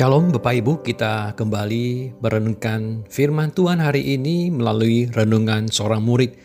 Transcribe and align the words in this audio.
Shalom 0.00 0.32
Bapak 0.32 0.56
Ibu, 0.56 0.80
kita 0.80 1.36
kembali 1.36 2.16
merenungkan 2.24 3.04
firman 3.12 3.52
Tuhan 3.52 3.84
hari 3.84 4.16
ini 4.16 4.48
melalui 4.48 5.12
renungan 5.12 5.68
seorang 5.68 6.00
murid. 6.00 6.40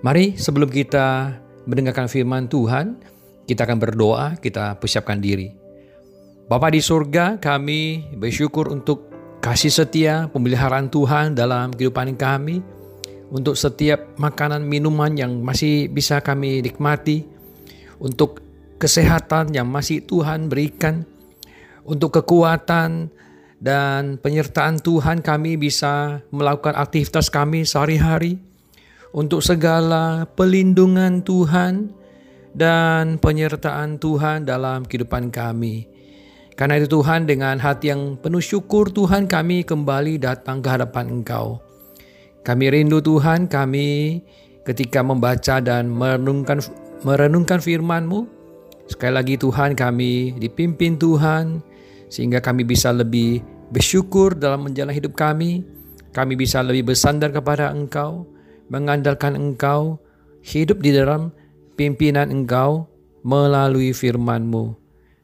Mari 0.00 0.40
sebelum 0.40 0.72
kita 0.72 1.36
mendengarkan 1.68 2.08
firman 2.08 2.48
Tuhan, 2.48 2.96
kita 3.44 3.68
akan 3.68 3.76
berdoa, 3.84 4.40
kita 4.40 4.80
persiapkan 4.80 5.20
diri. 5.20 5.52
Bapa 6.48 6.72
di 6.72 6.80
surga, 6.80 7.36
kami 7.36 8.16
bersyukur 8.16 8.72
untuk 8.72 9.12
kasih 9.44 9.76
setia 9.76 10.32
pemeliharaan 10.32 10.88
Tuhan 10.88 11.36
dalam 11.36 11.76
kehidupan 11.76 12.16
kami, 12.16 12.64
untuk 13.28 13.60
setiap 13.60 14.16
makanan 14.16 14.64
minuman 14.64 15.12
yang 15.12 15.44
masih 15.44 15.92
bisa 15.92 16.24
kami 16.24 16.64
nikmati, 16.64 17.28
untuk 18.00 18.40
kesehatan 18.80 19.52
yang 19.52 19.68
masih 19.68 20.00
Tuhan 20.00 20.48
berikan, 20.48 21.04
untuk 21.86 22.18
kekuatan 22.20 23.08
dan 23.62 24.20
penyertaan 24.20 24.82
Tuhan 24.82 25.24
kami 25.24 25.56
bisa 25.56 26.20
melakukan 26.28 26.76
aktivitas 26.76 27.32
kami 27.32 27.64
sehari-hari, 27.64 28.36
untuk 29.16 29.40
segala 29.40 30.28
pelindungan 30.36 31.24
Tuhan 31.24 31.88
dan 32.52 33.16
penyertaan 33.16 33.96
Tuhan 33.96 34.44
dalam 34.44 34.84
kehidupan 34.84 35.32
kami. 35.32 35.88
Karena 36.52 36.80
itu 36.80 36.88
Tuhan 37.00 37.24
dengan 37.24 37.56
hati 37.56 37.92
yang 37.92 38.16
penuh 38.20 38.40
syukur 38.40 38.92
Tuhan 38.92 39.28
kami 39.28 39.64
kembali 39.64 40.20
datang 40.20 40.60
ke 40.60 40.68
hadapan 40.68 41.20
Engkau. 41.20 41.60
Kami 42.44 42.64
rindu 42.72 43.00
Tuhan 43.00 43.48
kami 43.48 44.20
ketika 44.64 45.04
membaca 45.04 45.60
dan 45.60 45.88
merenungkan 45.88 46.60
merenungkan 47.04 47.60
firman-Mu. 47.60 48.24
Sekali 48.88 49.12
lagi 49.12 49.34
Tuhan 49.36 49.76
kami 49.76 50.40
dipimpin 50.40 50.96
Tuhan 50.96 51.60
sehingga 52.06 52.38
kami 52.38 52.62
bisa 52.62 52.94
lebih 52.94 53.42
bersyukur 53.70 54.34
dalam 54.36 54.66
menjalani 54.66 54.96
hidup 54.96 55.14
kami. 55.18 55.66
Kami 56.14 56.32
bisa 56.32 56.64
lebih 56.64 56.94
bersandar 56.94 57.28
kepada 57.28 57.68
Engkau, 57.68 58.24
mengandalkan 58.72 59.36
Engkau, 59.36 60.00
hidup 60.40 60.80
di 60.80 60.96
dalam 60.96 61.28
pimpinan 61.76 62.32
Engkau 62.32 62.88
melalui 63.20 63.92
firman-Mu. 63.92 64.72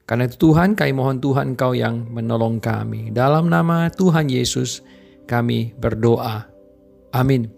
Karena 0.04 0.28
itu 0.28 0.52
Tuhan, 0.52 0.76
kami 0.76 0.92
mohon 0.92 1.16
Tuhan 1.22 1.56
Engkau 1.56 1.72
yang 1.72 2.12
menolong 2.12 2.60
kami. 2.60 3.08
Dalam 3.08 3.48
nama 3.48 3.88
Tuhan 3.88 4.28
Yesus 4.28 4.84
kami 5.24 5.72
berdoa. 5.80 6.44
Amin. 7.16 7.48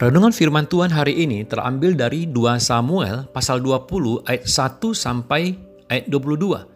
Renungan 0.00 0.32
firman 0.32 0.64
Tuhan 0.66 0.88
hari 0.88 1.28
ini 1.28 1.44
terambil 1.44 1.92
dari 1.92 2.24
2 2.24 2.56
Samuel 2.56 3.28
pasal 3.30 3.60
20 3.60 4.24
ayat 4.24 4.48
1 4.48 4.96
sampai 4.96 5.60
ayat 5.92 6.08
22. 6.08 6.71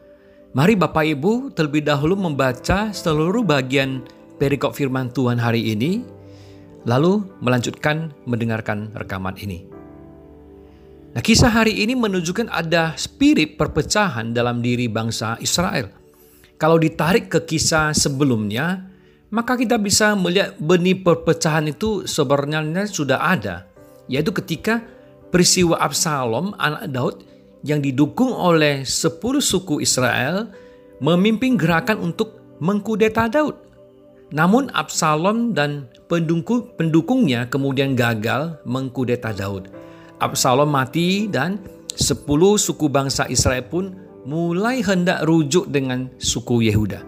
Mari 0.57 0.73
Bapak 0.73 1.05
Ibu 1.05 1.53
terlebih 1.53 1.85
dahulu 1.85 2.17
membaca 2.17 2.89
seluruh 2.89 3.45
bagian 3.45 4.01
perikop 4.41 4.73
firman 4.73 5.13
Tuhan 5.13 5.37
hari 5.37 5.77
ini, 5.77 6.01
lalu 6.89 7.29
melanjutkan 7.45 8.17
mendengarkan 8.25 8.89
rekaman 8.97 9.37
ini. 9.37 9.69
Nah, 11.13 11.21
kisah 11.21 11.53
hari 11.53 11.85
ini 11.85 11.93
menunjukkan 11.93 12.49
ada 12.49 12.97
spirit 12.97 13.61
perpecahan 13.61 14.33
dalam 14.33 14.65
diri 14.65 14.89
bangsa 14.89 15.37
Israel. 15.45 15.93
Kalau 16.57 16.81
ditarik 16.81 17.29
ke 17.29 17.45
kisah 17.45 17.93
sebelumnya, 17.93 18.81
maka 19.29 19.61
kita 19.61 19.77
bisa 19.77 20.17
melihat 20.17 20.57
benih 20.57 21.05
perpecahan 21.05 21.69
itu 21.69 22.09
sebenarnya 22.09 22.89
sudah 22.89 23.21
ada, 23.21 23.69
yaitu 24.09 24.33
ketika 24.33 24.81
peristiwa 25.29 25.77
Absalom 25.77 26.57
anak 26.57 26.89
Daud 26.89 27.36
yang 27.67 27.83
didukung 27.83 28.31
oleh 28.31 28.87
10 28.87 29.19
suku 29.43 29.83
Israel 29.83 30.55
memimpin 31.03 31.59
gerakan 31.59 31.99
untuk 31.99 32.39
mengkudeta 32.63 33.27
Daud. 33.27 33.59
Namun 34.31 34.71
Absalom 34.71 35.51
dan 35.51 35.91
pendukung, 36.07 36.71
pendukungnya 36.79 37.51
kemudian 37.51 37.99
gagal 37.99 38.63
mengkudeta 38.63 39.35
Daud. 39.35 39.71
Absalom 40.23 40.71
mati 40.71 41.27
dan 41.27 41.59
10 41.91 42.23
suku 42.57 42.87
bangsa 42.87 43.27
Israel 43.27 43.67
pun 43.67 43.85
mulai 44.27 44.83
hendak 44.83 45.27
rujuk 45.27 45.67
dengan 45.71 46.07
suku 46.23 46.71
Yehuda. 46.71 47.03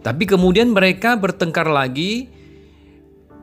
Tapi 0.00 0.24
kemudian 0.24 0.72
mereka 0.72 1.18
bertengkar 1.18 1.68
lagi 1.68 2.30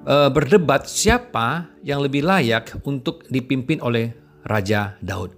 e, 0.08 0.16
berdebat 0.34 0.90
siapa 0.90 1.70
yang 1.86 2.02
lebih 2.02 2.26
layak 2.26 2.82
untuk 2.88 3.28
dipimpin 3.30 3.78
oleh 3.84 4.16
Raja 4.48 4.98
Daud. 5.04 5.37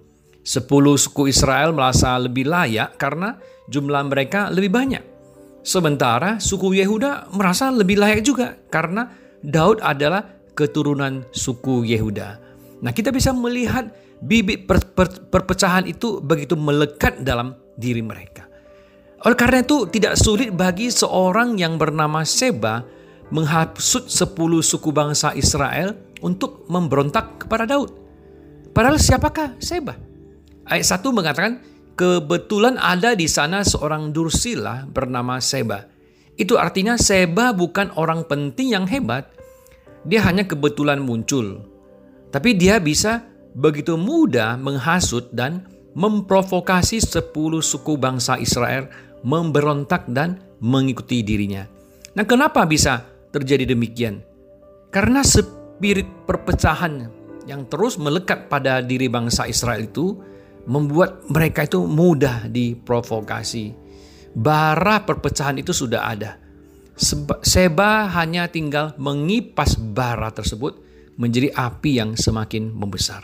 Sepuluh 0.49 0.97
suku 0.97 1.29
Israel 1.29 1.77
merasa 1.77 2.17
lebih 2.17 2.49
layak 2.49 2.97
karena 2.97 3.37
jumlah 3.69 4.01
mereka 4.09 4.49
lebih 4.49 4.73
banyak. 4.73 5.03
Sementara 5.61 6.41
suku 6.41 6.73
Yehuda 6.73 7.29
merasa 7.37 7.69
lebih 7.69 8.01
layak 8.01 8.25
juga 8.25 8.57
karena 8.73 9.13
Daud 9.45 9.77
adalah 9.85 10.25
keturunan 10.57 11.21
suku 11.29 11.85
Yehuda. 11.85 12.41
Nah, 12.81 12.89
kita 12.89 13.13
bisa 13.13 13.29
melihat 13.29 13.93
bibit 14.25 14.65
per, 14.65 14.81
per, 14.89 15.29
perpecahan 15.29 15.85
itu 15.85 16.17
begitu 16.17 16.57
melekat 16.57 17.21
dalam 17.21 17.53
diri 17.77 18.01
mereka. 18.01 18.49
Oleh 19.29 19.37
karena 19.37 19.61
itu, 19.61 19.85
tidak 19.85 20.17
sulit 20.17 20.49
bagi 20.49 20.89
seorang 20.89 21.61
yang 21.61 21.77
bernama 21.77 22.25
Seba 22.25 22.81
menghasut 23.29 24.09
sepuluh 24.09 24.65
suku 24.65 24.89
bangsa 24.89 25.37
Israel 25.37 25.93
untuk 26.25 26.65
memberontak 26.65 27.45
kepada 27.45 27.69
Daud. 27.69 27.93
Padahal 28.73 28.97
siapakah 28.97 29.53
Seba? 29.61 30.08
Ayat 30.69 31.01
1 31.01 31.09
mengatakan, 31.09 31.65
kebetulan 31.97 32.77
ada 32.77 33.17
di 33.17 33.25
sana 33.25 33.65
seorang 33.65 34.13
Dursila 34.13 34.85
bernama 34.85 35.41
Seba. 35.41 35.89
Itu 36.37 36.61
artinya 36.61 36.95
Seba 36.95 37.51
bukan 37.51 37.89
orang 37.97 38.29
penting 38.29 38.77
yang 38.77 38.85
hebat. 38.85 39.33
Dia 40.05 40.23
hanya 40.29 40.45
kebetulan 40.45 41.01
muncul. 41.01 41.65
Tapi 42.29 42.53
dia 42.53 42.77
bisa 42.77 43.25
begitu 43.57 43.97
mudah 43.97 44.55
menghasut 44.55 45.33
dan 45.33 45.65
memprovokasi 45.97 47.01
sepuluh 47.01 47.65
suku 47.65 47.97
bangsa 47.97 48.37
Israel 48.37 48.87
memberontak 49.25 50.07
dan 50.07 50.39
mengikuti 50.63 51.25
dirinya. 51.25 51.67
Nah 52.15 52.23
kenapa 52.23 52.63
bisa 52.69 53.03
terjadi 53.33 53.73
demikian? 53.75 54.23
Karena 54.93 55.25
spirit 55.25 56.07
perpecahan 56.23 57.09
yang 57.49 57.65
terus 57.67 57.97
melekat 57.97 58.47
pada 58.47 58.79
diri 58.79 59.09
bangsa 59.09 59.49
Israel 59.49 59.89
itu 59.89 60.15
membuat 60.67 61.27
mereka 61.31 61.63
itu 61.63 61.85
mudah 61.85 62.49
diprovokasi. 62.49 63.75
Bara 64.35 65.03
perpecahan 65.03 65.61
itu 65.61 65.71
sudah 65.71 66.09
ada. 66.09 66.37
Seba 67.45 68.11
hanya 68.11 68.51
tinggal 68.51 68.91
mengipas 68.99 69.79
bara 69.79 70.27
tersebut 70.35 70.75
menjadi 71.15 71.51
api 71.55 71.99
yang 71.99 72.19
semakin 72.19 72.75
membesar. 72.75 73.23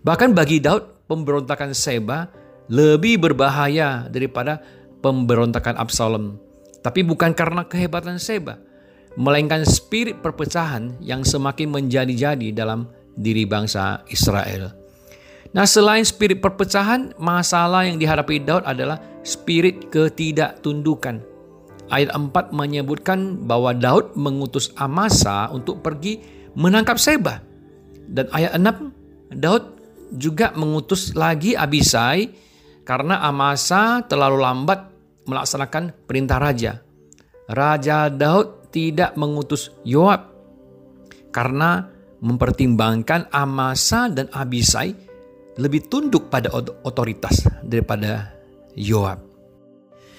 Bahkan 0.00 0.32
bagi 0.32 0.60
Daud, 0.64 1.08
pemberontakan 1.08 1.76
Seba 1.76 2.28
lebih 2.72 3.20
berbahaya 3.20 4.08
daripada 4.08 4.60
pemberontakan 5.04 5.76
Absalom. 5.76 6.40
Tapi 6.80 7.02
bukan 7.02 7.34
karena 7.34 7.66
kehebatan 7.66 8.16
Seba, 8.16 8.56
melainkan 9.16 9.64
spirit 9.64 10.20
perpecahan 10.20 11.00
yang 11.02 11.24
semakin 11.24 11.72
menjadi-jadi 11.72 12.52
dalam 12.52 12.86
diri 13.16 13.48
bangsa 13.48 14.04
Israel. 14.12 14.85
Nah, 15.54 15.66
selain 15.68 16.02
spirit 16.02 16.42
perpecahan, 16.42 17.14
masalah 17.20 17.86
yang 17.86 18.00
dihadapi 18.00 18.42
Daud 18.42 18.66
adalah 18.66 18.98
spirit 19.22 19.92
ketidaktundukan. 19.92 21.22
Ayat 21.86 22.10
4 22.10 22.50
menyebutkan 22.50 23.46
bahwa 23.46 23.70
Daud 23.70 24.18
mengutus 24.18 24.74
Amasa 24.74 25.46
untuk 25.54 25.86
pergi 25.86 26.18
menangkap 26.58 26.98
Seba. 26.98 27.38
Dan 28.10 28.26
ayat 28.34 28.58
6, 28.58 29.38
Daud 29.38 29.64
juga 30.14 30.50
mengutus 30.54 31.14
lagi 31.14 31.54
Abisai 31.54 32.26
karena 32.82 33.22
Amasa 33.22 34.02
terlalu 34.06 34.38
lambat 34.42 34.80
melaksanakan 35.26 36.06
perintah 36.06 36.38
raja. 36.38 36.82
Raja 37.46 38.10
Daud 38.10 38.70
tidak 38.74 39.14
mengutus 39.14 39.70
Yoab 39.86 40.34
karena 41.30 41.86
mempertimbangkan 42.18 43.30
Amasa 43.30 44.10
dan 44.10 44.26
Abisai 44.34 45.05
lebih 45.56 45.88
tunduk 45.88 46.28
pada 46.28 46.52
otoritas 46.84 47.48
daripada 47.64 48.32
Yoab. 48.76 49.24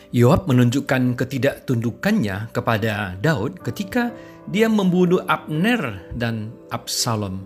Yoab 0.10 0.48
menunjukkan 0.48 1.19
ketidaktundukannya 1.19 2.50
kepada 2.56 3.19
Daud 3.19 3.60
ketika 3.62 4.10
dia 4.48 4.72
membunuh 4.72 5.22
Abner 5.28 6.10
dan 6.16 6.56
Absalom. 6.72 7.44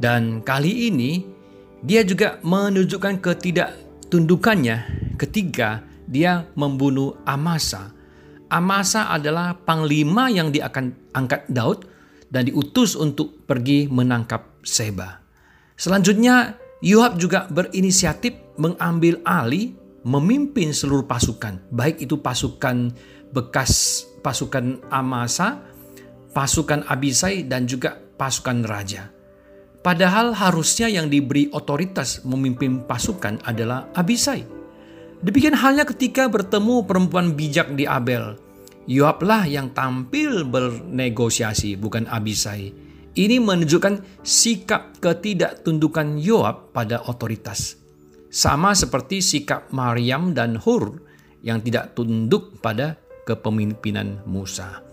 Dan 0.00 0.40
kali 0.40 0.88
ini 0.88 1.22
dia 1.84 2.00
juga 2.02 2.40
menunjukkan 2.40 3.20
ketidaktundukannya 3.20 4.76
ketika 5.20 5.84
dia 6.08 6.48
membunuh 6.56 7.20
Amasa. 7.28 7.92
Amasa 8.50 9.12
adalah 9.12 9.54
panglima 9.54 10.26
yang 10.32 10.50
dia 10.50 10.72
akan 10.72 11.14
angkat 11.14 11.46
Daud 11.46 11.86
dan 12.32 12.48
diutus 12.48 12.96
untuk 12.98 13.46
pergi 13.46 13.86
menangkap 13.86 14.64
Seba. 14.64 15.20
Selanjutnya 15.76 16.59
Yoab 16.80 17.20
juga 17.20 17.44
berinisiatif 17.52 18.56
mengambil 18.56 19.20
alih 19.28 19.76
memimpin 20.00 20.72
seluruh 20.72 21.04
pasukan, 21.04 21.60
baik 21.68 22.00
itu 22.00 22.16
pasukan 22.16 22.88
bekas 23.36 24.04
pasukan 24.24 24.80
Amasa, 24.88 25.60
pasukan 26.32 26.84
Abisai, 26.88 27.44
dan 27.44 27.68
juga 27.68 28.00
pasukan 28.16 28.64
raja. 28.64 29.12
Padahal 29.80 30.36
harusnya 30.36 30.92
yang 30.92 31.08
diberi 31.08 31.48
otoritas 31.52 32.20
memimpin 32.24 32.84
pasukan 32.84 33.40
adalah 33.48 33.88
Abisai. 33.96 34.44
Demikian 35.20 35.56
halnya 35.56 35.84
ketika 35.88 36.28
bertemu 36.28 36.84
perempuan 36.84 37.32
bijak 37.36 37.76
di 37.76 37.84
Abel. 37.84 38.36
Yoablah 38.88 39.44
yang 39.48 39.72
tampil 39.76 40.48
bernegosiasi, 40.48 41.76
bukan 41.76 42.08
Abisai. 42.08 42.72
Ini 43.10 43.42
menunjukkan 43.42 44.22
sikap 44.22 45.02
ketidaktundukan 45.02 46.14
Yoab 46.22 46.70
pada 46.70 47.02
otoritas. 47.10 47.74
Sama 48.30 48.70
seperti 48.78 49.18
sikap 49.18 49.74
Maryam 49.74 50.30
dan 50.30 50.54
Hur 50.54 51.02
yang 51.42 51.58
tidak 51.58 51.98
tunduk 51.98 52.62
pada 52.62 52.94
kepemimpinan 53.26 54.22
Musa. 54.30 54.86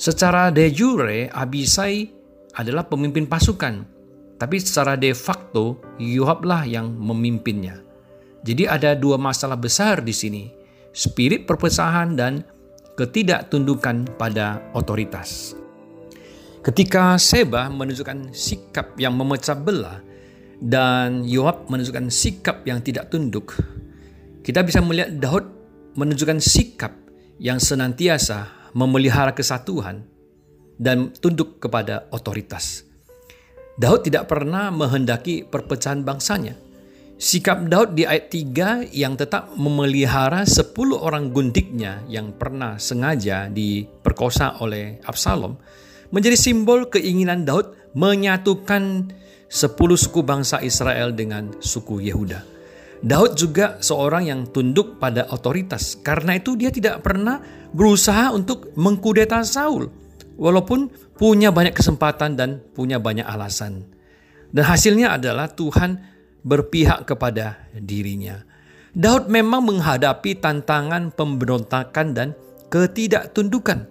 Secara 0.00 0.48
de 0.48 0.72
jure, 0.72 1.28
Abisai 1.28 2.08
adalah 2.56 2.88
pemimpin 2.88 3.28
pasukan, 3.28 3.84
tapi 4.40 4.56
secara 4.56 4.96
de 4.96 5.12
facto 5.12 5.76
Yohablah 6.00 6.64
yang 6.64 6.88
memimpinnya. 6.96 7.84
Jadi 8.40 8.64
ada 8.64 8.96
dua 8.96 9.20
masalah 9.20 9.60
besar 9.60 10.00
di 10.00 10.16
sini. 10.16 10.48
Spirit 10.96 11.44
perpecahan 11.44 12.16
dan 12.16 12.40
ketidaktundukan 12.96 14.16
pada 14.16 14.64
otoritas. 14.72 15.59
Ketika 16.60 17.16
Seba 17.16 17.72
menunjukkan 17.72 18.36
sikap 18.36 18.92
yang 19.00 19.16
memecah 19.16 19.56
belah 19.56 20.04
dan 20.60 21.24
Yoab 21.24 21.72
menunjukkan 21.72 22.12
sikap 22.12 22.68
yang 22.68 22.84
tidak 22.84 23.08
tunduk, 23.08 23.56
kita 24.44 24.60
bisa 24.60 24.84
melihat 24.84 25.08
Daud 25.16 25.48
menunjukkan 25.96 26.36
sikap 26.36 26.92
yang 27.40 27.56
senantiasa 27.56 28.68
memelihara 28.76 29.32
kesatuan 29.32 30.04
dan 30.76 31.16
tunduk 31.16 31.64
kepada 31.64 32.04
otoritas. 32.12 32.84
Daud 33.80 34.04
tidak 34.04 34.28
pernah 34.28 34.68
menghendaki 34.68 35.48
perpecahan 35.48 36.04
bangsanya. 36.04 36.60
Sikap 37.16 37.72
Daud 37.72 37.96
di 37.96 38.04
ayat 38.04 38.28
3 38.28 38.92
yang 38.92 39.16
tetap 39.16 39.56
memelihara 39.56 40.44
10 40.44 40.76
orang 40.92 41.32
gundiknya 41.32 42.04
yang 42.04 42.36
pernah 42.36 42.76
sengaja 42.76 43.48
diperkosa 43.48 44.60
oleh 44.60 45.00
Absalom 45.08 45.56
menjadi 46.10 46.36
simbol 46.38 46.86
keinginan 46.90 47.46
Daud 47.46 47.74
menyatukan 47.94 49.10
10 49.50 49.74
suku 49.74 50.20
bangsa 50.22 50.62
Israel 50.62 51.10
dengan 51.10 51.50
suku 51.58 51.98
Yehuda. 52.06 52.46
Daud 53.00 53.32
juga 53.34 53.80
seorang 53.80 54.28
yang 54.28 54.40
tunduk 54.52 55.00
pada 55.00 55.26
otoritas. 55.32 55.96
Karena 55.98 56.36
itu 56.36 56.54
dia 56.54 56.68
tidak 56.68 57.00
pernah 57.00 57.40
berusaha 57.72 58.28
untuk 58.30 58.76
mengkudeta 58.76 59.40
Saul. 59.40 59.88
Walaupun 60.36 60.92
punya 61.16 61.48
banyak 61.48 61.72
kesempatan 61.72 62.36
dan 62.36 62.60
punya 62.76 63.00
banyak 63.00 63.24
alasan. 63.24 63.88
Dan 64.52 64.64
hasilnya 64.68 65.16
adalah 65.16 65.48
Tuhan 65.48 65.96
berpihak 66.44 67.08
kepada 67.08 67.70
dirinya. 67.72 68.40
Daud 68.90 69.30
memang 69.30 69.64
menghadapi 69.64 70.42
tantangan 70.42 71.14
pemberontakan 71.14 72.06
dan 72.12 72.28
ketidaktundukan. 72.68 73.86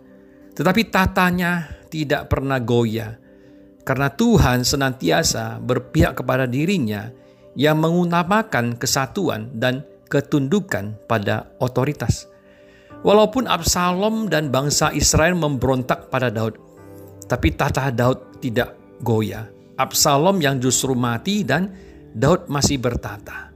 Tetapi 0.54 0.81
tatanya 0.92 1.78
tidak 1.89 2.30
pernah 2.30 2.62
goyah. 2.62 3.18
Karena 3.83 4.13
Tuhan 4.13 4.62
senantiasa 4.62 5.57
berpihak 5.57 6.21
kepada 6.21 6.45
dirinya 6.45 7.09
yang 7.57 7.81
mengutamakan 7.81 8.77
kesatuan 8.77 9.50
dan 9.57 9.81
ketundukan 10.07 10.97
pada 11.09 11.50
otoritas. 11.57 12.30
Walaupun 13.01 13.47
Absalom 13.50 14.27
dan 14.27 14.53
bangsa 14.53 14.91
Israel 14.94 15.33
memberontak 15.33 16.12
pada 16.12 16.30
Daud, 16.30 16.59
tapi 17.25 17.53
tata 17.56 17.88
Daud 17.89 18.44
tidak 18.44 18.75
goyah. 19.00 19.47
Absalom 19.80 20.44
yang 20.44 20.59
justru 20.59 20.91
mati 20.91 21.47
dan 21.47 21.71
Daud 22.12 22.51
masih 22.51 22.81
bertata. 22.81 23.50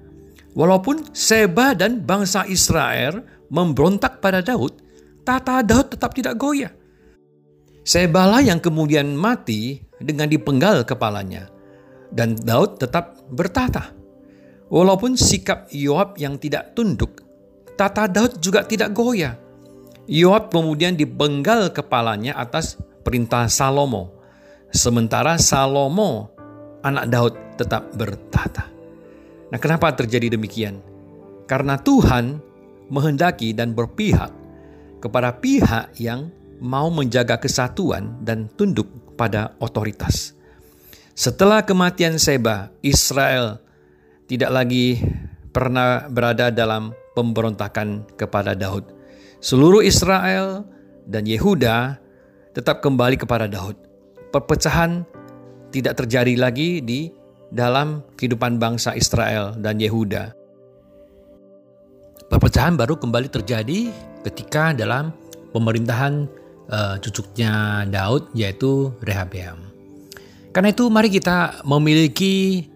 Walaupun 0.54 1.12
Seba 1.12 1.74
dan 1.74 2.00
bangsa 2.06 2.46
Israel 2.46 3.26
memberontak 3.50 4.22
pada 4.24 4.40
Daud, 4.40 4.80
tata 5.26 5.60
Daud 5.66 5.92
tetap 5.92 6.14
tidak 6.16 6.38
goyah. 6.40 6.72
Sebalah 7.84 8.40
yang 8.40 8.64
kemudian 8.64 9.12
mati 9.12 9.84
dengan 10.00 10.32
dipenggal 10.32 10.88
kepalanya. 10.88 11.52
Dan 12.08 12.40
Daud 12.40 12.80
tetap 12.80 13.20
bertata. 13.28 13.92
Walaupun 14.72 15.20
sikap 15.20 15.70
Yoab 15.70 16.18
yang 16.18 16.40
tidak 16.40 16.74
tunduk, 16.74 17.22
tata 17.76 18.08
Daud 18.10 18.40
juga 18.40 18.64
tidak 18.66 18.96
goyah. 18.96 19.38
Yoab 20.08 20.50
kemudian 20.50 20.96
dipenggal 20.96 21.70
kepalanya 21.76 22.40
atas 22.40 22.80
perintah 23.04 23.46
Salomo. 23.52 24.16
Sementara 24.74 25.38
Salomo, 25.38 26.34
anak 26.82 27.06
Daud, 27.12 27.34
tetap 27.60 27.94
bertata. 27.94 28.66
Nah, 29.54 29.60
kenapa 29.62 29.94
terjadi 29.94 30.34
demikian? 30.34 30.82
Karena 31.46 31.78
Tuhan 31.78 32.42
menghendaki 32.90 33.54
dan 33.54 33.78
berpihak 33.78 34.34
kepada 34.98 35.38
pihak 35.38 35.94
yang 36.02 36.34
mau 36.64 36.88
menjaga 36.88 37.36
kesatuan 37.36 38.24
dan 38.24 38.48
tunduk 38.56 38.88
pada 39.20 39.52
otoritas. 39.60 40.32
Setelah 41.12 41.68
kematian 41.68 42.16
Seba, 42.16 42.72
Israel 42.80 43.60
tidak 44.32 44.50
lagi 44.50 45.04
pernah 45.52 46.08
berada 46.08 46.50
dalam 46.50 46.96
pemberontakan 47.14 48.16
kepada 48.16 48.56
Daud. 48.56 48.88
Seluruh 49.44 49.84
Israel 49.84 50.64
dan 51.04 51.28
Yehuda 51.28 52.00
tetap 52.56 52.80
kembali 52.80 53.20
kepada 53.20 53.46
Daud. 53.46 53.76
Perpecahan 54.32 55.04
tidak 55.70 56.00
terjadi 56.00 56.34
lagi 56.40 56.80
di 56.80 57.12
dalam 57.54 58.02
kehidupan 58.18 58.58
bangsa 58.58 58.96
Israel 58.98 59.54
dan 59.60 59.78
Yehuda. 59.78 60.34
Perpecahan 62.32 62.74
baru 62.74 62.98
kembali 62.98 63.30
terjadi 63.30 63.94
ketika 64.26 64.74
dalam 64.74 65.14
pemerintahan 65.54 66.26
uh, 66.70 66.96
cucunya 67.00 67.84
Daud 67.88 68.32
yaitu 68.38 68.94
Rehabeam. 69.04 69.60
Karena 70.54 70.70
itu 70.70 70.86
mari 70.88 71.10
kita 71.10 71.66
memiliki 71.66 72.68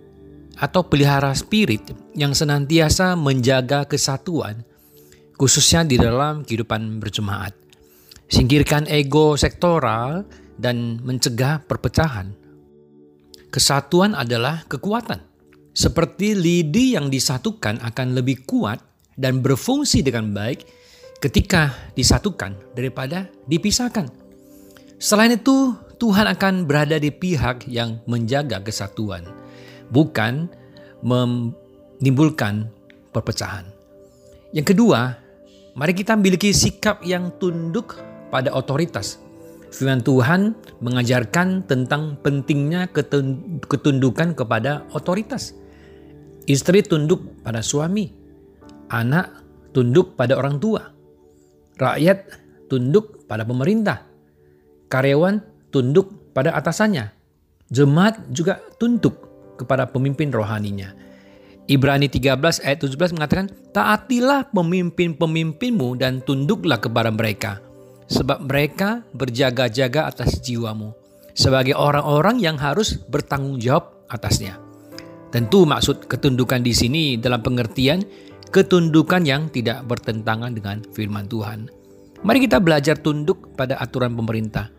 atau 0.58 0.82
pelihara 0.82 1.30
spirit 1.38 1.94
yang 2.18 2.34
senantiasa 2.34 3.14
menjaga 3.14 3.86
kesatuan 3.86 4.66
khususnya 5.38 5.86
di 5.86 6.02
dalam 6.02 6.42
kehidupan 6.42 6.98
berjemaat. 6.98 7.54
Singkirkan 8.28 8.90
ego 8.90 9.38
sektoral 9.38 10.26
dan 10.58 11.00
mencegah 11.06 11.64
perpecahan. 11.64 12.34
Kesatuan 13.48 14.18
adalah 14.18 14.68
kekuatan. 14.68 15.24
Seperti 15.72 16.34
lidi 16.34 16.98
yang 16.98 17.08
disatukan 17.08 17.80
akan 17.86 18.18
lebih 18.18 18.44
kuat 18.50 18.82
dan 19.14 19.46
berfungsi 19.46 20.02
dengan 20.02 20.34
baik 20.34 20.66
ketika 21.18 21.74
disatukan 21.98 22.54
daripada 22.78 23.26
dipisahkan. 23.50 24.10
Selain 24.98 25.34
itu, 25.34 25.74
Tuhan 25.98 26.30
akan 26.30 26.70
berada 26.70 27.02
di 27.02 27.10
pihak 27.10 27.66
yang 27.66 28.02
menjaga 28.06 28.62
kesatuan, 28.62 29.26
bukan 29.90 30.50
menimbulkan 31.02 32.70
perpecahan. 33.14 33.66
Yang 34.54 34.74
kedua, 34.74 35.18
mari 35.74 35.94
kita 35.98 36.14
memiliki 36.18 36.54
sikap 36.54 37.02
yang 37.02 37.34
tunduk 37.42 37.98
pada 38.30 38.54
otoritas. 38.54 39.22
Firman 39.68 40.02
Tuhan 40.02 40.56
mengajarkan 40.80 41.68
tentang 41.68 42.16
pentingnya 42.24 42.88
ketundukan 43.68 44.34
kepada 44.34 44.88
otoritas. 44.96 45.54
Istri 46.48 46.88
tunduk 46.88 47.44
pada 47.44 47.60
suami, 47.60 48.08
anak 48.88 49.44
tunduk 49.76 50.16
pada 50.16 50.40
orang 50.40 50.58
tua, 50.58 50.97
rakyat 51.78 52.18
tunduk 52.68 53.26
pada 53.30 53.48
pemerintah, 53.48 54.04
karyawan 54.92 55.40
tunduk 55.72 56.34
pada 56.34 56.54
atasannya, 56.58 57.14
jemaat 57.72 58.20
juga 58.34 58.60
tunduk 58.82 59.16
kepada 59.58 59.90
pemimpin 59.90 60.30
rohaninya. 60.30 60.94
Ibrani 61.68 62.08
13 62.08 62.64
ayat 62.64 62.80
17 62.80 63.16
mengatakan, 63.16 63.52
Taatilah 63.76 64.48
pemimpin-pemimpinmu 64.56 66.00
dan 66.00 66.24
tunduklah 66.24 66.80
kepada 66.80 67.12
mereka, 67.12 67.60
sebab 68.08 68.48
mereka 68.48 69.04
berjaga-jaga 69.12 70.08
atas 70.08 70.40
jiwamu 70.40 70.96
sebagai 71.38 71.78
orang-orang 71.78 72.42
yang 72.42 72.58
harus 72.58 72.98
bertanggung 72.98 73.62
jawab 73.62 73.94
atasnya. 74.10 74.58
Tentu 75.30 75.70
maksud 75.70 76.10
ketundukan 76.10 76.66
di 76.66 76.74
sini 76.74 77.04
dalam 77.22 77.46
pengertian 77.46 78.02
ketundukan 78.58 79.22
yang 79.22 79.54
tidak 79.54 79.86
bertentangan 79.86 80.50
dengan 80.50 80.82
firman 80.90 81.30
Tuhan. 81.30 81.70
Mari 82.26 82.50
kita 82.50 82.58
belajar 82.58 82.98
tunduk 82.98 83.54
pada 83.54 83.78
aturan 83.78 84.18
pemerintah. 84.18 84.74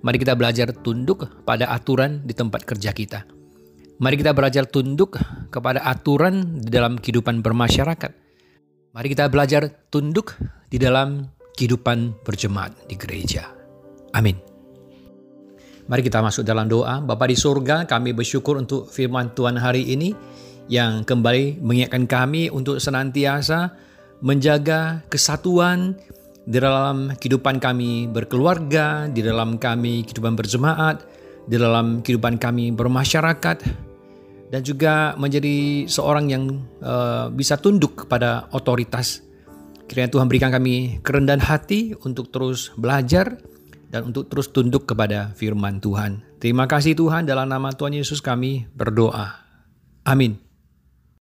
Mari 0.00 0.16
kita 0.16 0.32
belajar 0.32 0.72
tunduk 0.72 1.44
pada 1.44 1.68
aturan 1.68 2.24
di 2.24 2.32
tempat 2.32 2.64
kerja 2.64 2.96
kita. 2.96 3.28
Mari 4.00 4.16
kita 4.16 4.32
belajar 4.32 4.64
tunduk 4.64 5.20
kepada 5.52 5.84
aturan 5.84 6.56
di 6.56 6.72
dalam 6.72 6.96
kehidupan 6.96 7.44
bermasyarakat. 7.44 8.12
Mari 8.96 9.06
kita 9.12 9.28
belajar 9.28 9.68
tunduk 9.92 10.32
di 10.72 10.80
dalam 10.80 11.28
kehidupan 11.52 12.24
berjemaat 12.24 12.72
di 12.88 12.96
gereja. 12.96 13.52
Amin. 14.16 14.40
Mari 15.84 16.00
kita 16.00 16.24
masuk 16.24 16.48
dalam 16.48 16.64
doa. 16.64 17.04
Bapa 17.04 17.28
di 17.28 17.36
surga, 17.36 17.84
kami 17.84 18.16
bersyukur 18.16 18.56
untuk 18.56 18.88
firman 18.88 19.36
Tuhan 19.36 19.60
hari 19.60 19.84
ini 19.92 20.16
yang 20.68 21.02
kembali 21.02 21.60
mengingatkan 21.64 22.04
kami 22.04 22.52
untuk 22.52 22.78
senantiasa 22.78 23.72
menjaga 24.20 25.02
kesatuan 25.08 25.96
di 26.48 26.56
dalam 26.60 27.12
kehidupan 27.12 27.60
kami 27.60 28.08
berkeluarga, 28.08 29.08
di 29.08 29.20
dalam 29.20 29.60
kami 29.60 30.04
kehidupan 30.08 30.32
berjemaat, 30.32 31.04
di 31.44 31.56
dalam 31.60 32.00
kehidupan 32.00 32.40
kami 32.40 32.72
bermasyarakat, 32.72 33.58
dan 34.48 34.60
juga 34.64 35.12
menjadi 35.20 35.84
seorang 35.84 36.32
yang 36.32 36.44
uh, 36.80 37.28
bisa 37.28 37.60
tunduk 37.60 38.08
kepada 38.08 38.48
otoritas. 38.56 39.20
Kiranya 39.88 40.12
Tuhan 40.12 40.28
berikan 40.28 40.52
kami 40.52 41.00
kerendahan 41.04 41.40
hati 41.44 41.92
untuk 42.04 42.32
terus 42.32 42.72
belajar, 42.76 43.40
dan 43.88 44.12
untuk 44.12 44.28
terus 44.28 44.52
tunduk 44.52 44.84
kepada 44.84 45.32
firman 45.36 45.80
Tuhan. 45.80 46.20
Terima 46.40 46.68
kasih 46.68 46.92
Tuhan 46.92 47.24
dalam 47.24 47.48
nama 47.48 47.72
Tuhan 47.72 47.96
Yesus 47.96 48.20
kami 48.20 48.68
berdoa. 48.76 49.48
Amin. 50.04 50.47